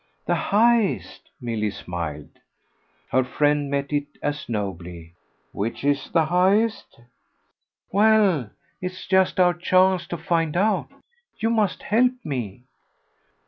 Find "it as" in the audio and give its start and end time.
3.93-4.49